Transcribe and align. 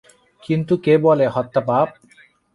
কিন্তু 0.43 0.73
কে 0.77 0.93
বলে 0.97 1.25
হত্যা 1.27 1.61
পাপ? 1.67 1.87